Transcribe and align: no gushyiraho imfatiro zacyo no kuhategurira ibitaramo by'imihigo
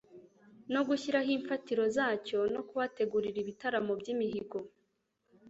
no 0.73 0.81
gushyiraho 0.87 1.29
imfatiro 1.37 1.83
zacyo 1.95 2.39
no 2.53 2.61
kuhategurira 2.67 3.37
ibitaramo 3.43 3.91
by'imihigo 3.99 4.59